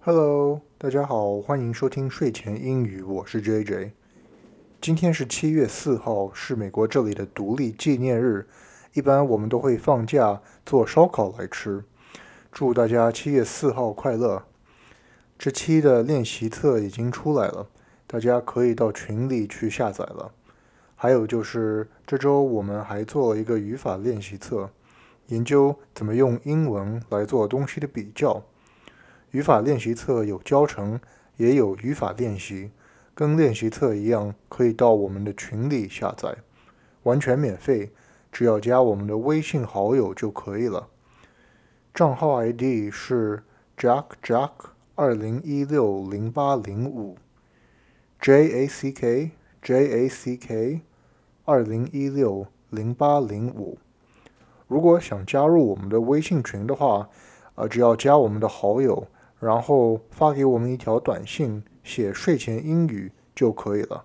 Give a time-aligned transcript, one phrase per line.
[0.00, 3.90] Hello，大家好，欢迎收听睡前英语，我是 JJ。
[4.80, 8.46] 今天是七月四号，是美国这里的独立纪念日，
[8.94, 11.84] 一般我们都会放假做烧烤来吃。
[12.52, 14.44] 祝大家七月四号快乐！
[15.36, 17.66] 这期的练习册已经出来了，
[18.06, 20.30] 大家可以到群里去下载了。
[20.94, 24.70] 还有就是这周我们还做了一个语法练习册，
[25.26, 28.44] 研究怎么用英文来做东西的比较。
[29.30, 31.00] 语法练习册有教程，
[31.36, 32.70] 也有语法练习，
[33.14, 36.36] 跟练习册一样，可以到我们的群里下载，
[37.02, 37.90] 完全免费，
[38.32, 40.88] 只要加我们的微信好友就可以了。
[41.92, 43.42] 账号 ID 是
[43.76, 44.50] Jack Jack
[44.94, 47.16] 二零一六零八零五
[48.20, 49.30] ，J A C K
[49.62, 50.80] J A C K。
[51.44, 53.78] 二零一六零八零五，
[54.66, 57.08] 如果想加入我们的微信群的话，
[57.54, 59.06] 呃，只要加我们的好友，
[59.40, 64.04] 然后发给我们一条短信，写睡前英语就可以了。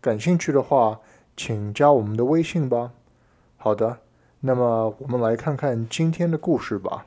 [0.00, 1.00] 感兴趣的话，
[1.36, 2.92] 请加我们的微信吧。
[3.56, 3.98] 好的，
[4.40, 7.06] 那么我们来看看今天的故事吧。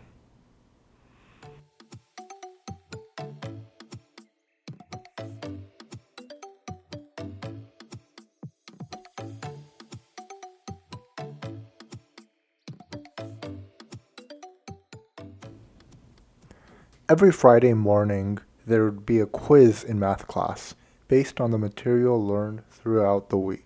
[17.07, 20.75] Every Friday morning, there would be a quiz in math class
[21.09, 23.65] based on the material learned throughout the week.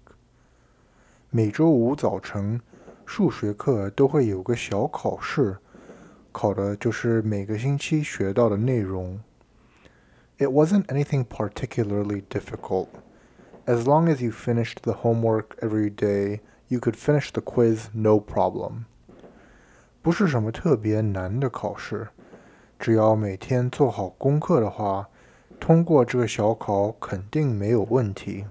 [1.31, 2.61] 每周五早晨，
[3.05, 5.59] 数学课都会有个小考试，
[6.33, 9.21] 考的就是每个星期学到的内容。
[10.39, 12.89] It wasn't anything particularly difficult.
[13.67, 18.19] As long as you finished the homework every day, you could finish the quiz no
[18.19, 18.85] problem.
[20.03, 22.09] 不是什么特别难的考试。
[22.80, 25.10] 只要每天做好功课的话，
[25.60, 28.46] 通过这个小考肯定没有问题。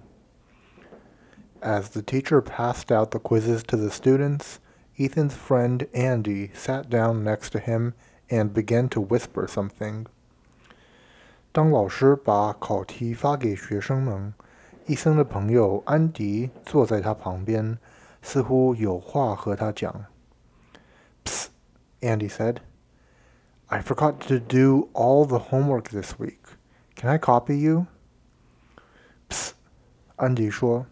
[1.62, 4.56] As the teacher passed out the quizzes to the students,
[4.98, 7.94] Ethan's friend Andy sat down next to him
[8.28, 10.04] and began to whisper something.
[11.50, 14.34] 当老师把考题发给学生们，
[14.86, 17.78] 伊森的朋友安迪坐在他旁边，
[18.20, 20.04] 似乎有话和他讲。
[21.24, 21.46] Psst,
[22.02, 22.56] Andy said.
[23.67, 26.41] I forgot to do all the homework this week.
[26.95, 27.87] Can I copy you?
[29.29, 29.53] Psst，
[30.15, 30.85] 安迪说：“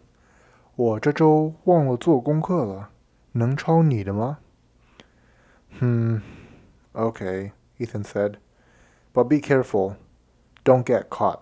[0.74, 2.90] 我这周忘了做功课了，
[3.32, 4.38] 能抄你的吗？”
[5.78, 6.20] Hmm,
[6.92, 8.34] okay, Ethan said.
[9.14, 9.96] But be careful,
[10.64, 11.40] don't get caught.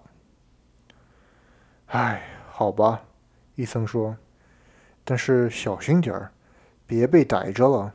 [1.86, 3.02] 唉，好吧，
[3.54, 4.16] 伊森说，
[5.04, 6.32] 但是小心点儿，
[6.86, 7.94] 别被逮着了。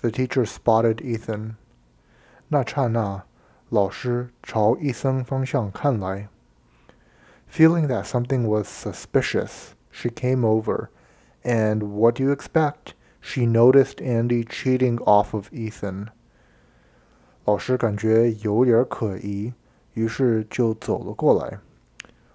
[0.00, 1.56] The teacher spotted Ethan.
[2.48, 3.24] 那刹那，
[3.68, 6.28] 老师朝伊森方向看来。
[7.52, 10.88] Feeling that something was suspicious, she came over,
[11.42, 12.94] and what do you expect?
[13.20, 16.06] She noticed Andy cheating off of Ethan.
[17.44, 19.52] 老师感觉有点可疑，
[19.92, 21.58] 于是就走了过来。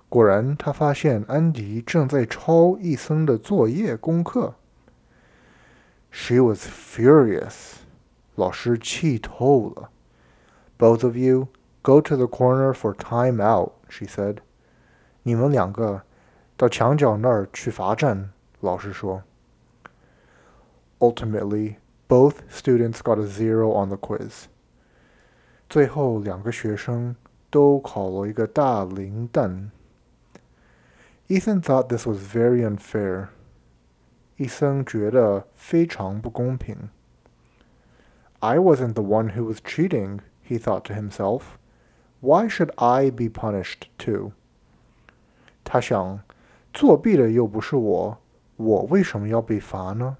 [0.07, 4.53] 果然，他发现安迪正在抄伊森的作业功课。
[6.14, 7.76] she was furious.
[8.34, 9.90] 老师气透了。
[10.78, 11.48] Both of you
[11.82, 14.38] go to the corner for time out, she said.
[15.22, 16.02] 你们两个
[16.56, 18.30] 到墙角那儿去罚站。
[18.60, 19.22] 老师说。
[21.00, 21.76] Ultimately,
[22.08, 24.44] both students got a zero on the quiz.
[25.68, 27.16] 最后两个学生
[27.48, 29.70] 都考了一个大零蛋。
[31.28, 33.28] Ethan thought this was very unfair.
[34.37, 36.89] 伊森觉得非常不公平。
[38.39, 41.57] I wasn't the one who was cheating, he thought to himself.
[42.19, 44.33] Why should I be punished too?
[45.63, 46.19] 他想，
[46.73, 48.17] 作弊的又不是我，
[48.57, 50.17] 我为什么要被罚呢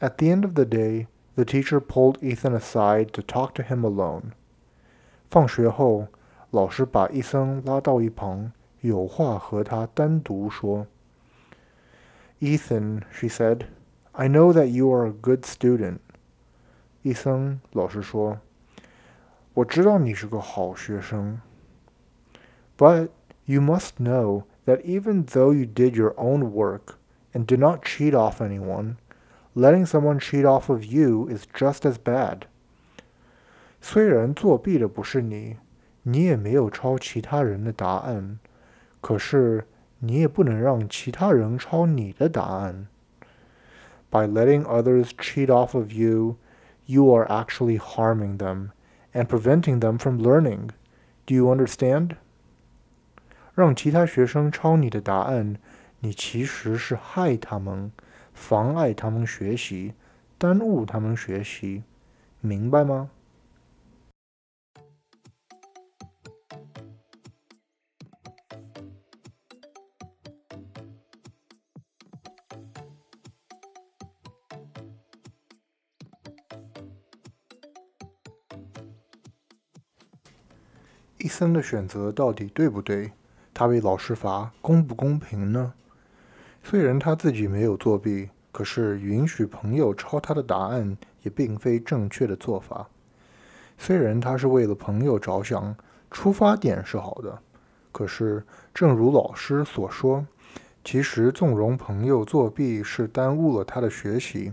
[0.00, 3.80] ？At the end of the day, the teacher pulled Ethan aside to talk to him
[3.80, 4.32] alone.
[5.30, 6.08] 放学后，
[6.50, 10.86] 老师把伊森拉到一旁，有话和他单独说。
[12.40, 13.66] Ethan, she said,
[14.12, 15.98] I know that you are a good student.
[17.02, 18.38] 伊森老师说
[19.54, 21.40] ：“我知道你是个好学生。”
[22.76, 23.08] But
[23.44, 26.96] you must know that even though you did your own work
[27.32, 28.96] and did not cheat off anyone,
[29.54, 32.42] letting someone cheat off of you is just as bad.
[33.80, 35.58] 虽然作弊的不是你，
[36.02, 38.38] 你也没有抄其他人的答案，
[39.00, 39.66] 可是
[40.03, 42.87] 你也不能让其他人抄你的答案。
[44.09, 46.37] By letting others cheat off of you,
[46.85, 48.69] you are actually harming them
[49.13, 50.69] and preventing them from learning.
[51.25, 52.15] Do you understand?
[53.53, 55.57] 让其他学生抄你的答案，
[55.99, 57.91] 你其实是害他们，
[58.33, 59.93] 妨碍他们学习，
[60.37, 61.83] 耽误他们学习，
[62.39, 63.09] 明白吗？
[81.24, 83.10] 伊森的选择到底对不对？
[83.54, 85.72] 他被老师罚公不公平呢？
[86.62, 92.86] 虽然他自己没有作弊，可是允许朋友抄他的答案也并非正确的做法。
[93.78, 95.74] 虽然他是为了朋友着想，
[96.10, 97.38] 出发点是好的，
[97.90, 98.44] 可是
[98.74, 100.26] 正如老师所说，
[100.84, 104.52] 其实纵容朋友作弊是耽误了他的学习。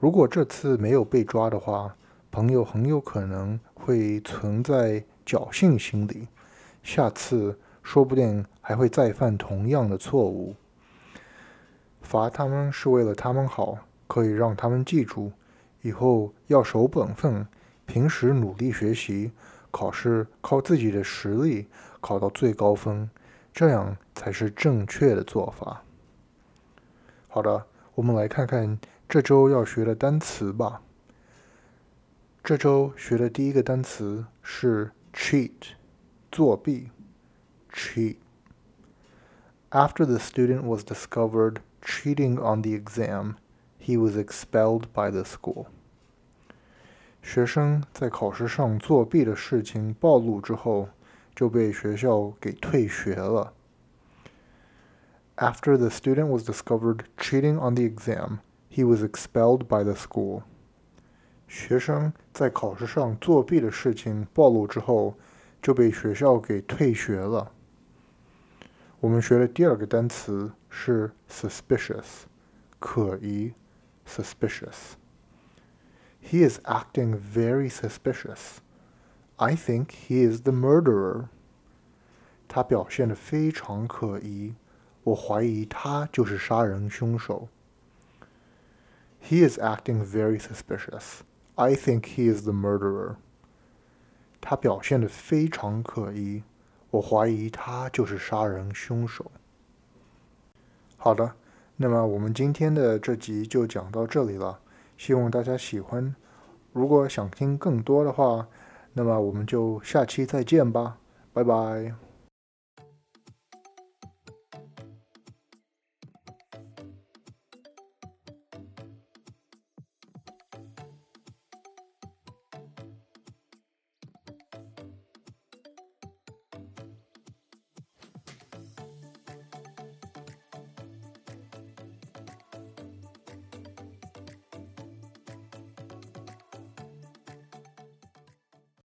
[0.00, 1.94] 如果这次没有被抓的话，
[2.30, 6.28] 朋友很有可能会存在侥幸心理，
[6.82, 7.58] 下次。
[7.86, 10.56] 说不定还会再犯同样的错误。
[12.02, 13.78] 罚他们是为了他们好，
[14.08, 15.30] 可以让他们记住，
[15.82, 17.46] 以后要守本分，
[17.86, 19.30] 平时努力学习，
[19.70, 21.68] 考试靠自己的实力
[22.00, 23.08] 考到最高分，
[23.52, 25.84] 这样才是正确的做法。
[27.28, 28.76] 好的，我们来看看
[29.08, 30.82] 这周要学的单词吧。
[32.42, 35.75] 这周学的第一个单词是 cheat，
[36.31, 36.89] 作弊。
[37.73, 38.17] cheat.
[39.69, 43.35] After the student was discovered cheating on the exam,
[43.79, 45.67] he was expelled by the school.
[47.21, 50.89] 学生在考试上作弊的事情暴露之后，
[51.33, 53.53] 就被学校给退学了。
[55.37, 58.39] After the student was discovered cheating on the exam,
[58.69, 60.43] he was expelled by the school.
[61.48, 65.14] 学生在考试上作弊的事情暴露之后，
[65.62, 67.52] 就被学校给退学了。
[69.00, 72.24] 我们学的第二个单词是 suspicious，
[72.78, 73.52] 可疑
[74.08, 74.94] ，suspicious。
[76.22, 78.56] He is acting very suspicious.
[79.36, 81.28] I think he is the murderer.
[82.48, 84.54] 他表现的非常可疑，
[85.04, 87.48] 我怀疑他就是杀人凶手。
[89.22, 91.20] He is acting very suspicious.
[91.56, 93.16] I think he is the murderer.
[94.40, 96.42] 他表现的非常可疑。
[96.90, 99.30] 我怀疑他就是杀人凶手。
[100.96, 101.32] 好的，
[101.76, 104.60] 那么我们今天的这集就讲到这里了，
[104.96, 106.14] 希望大家喜欢。
[106.72, 108.46] 如果想听更多的话，
[108.92, 110.98] 那么我们就下期再见吧，
[111.32, 112.05] 拜拜。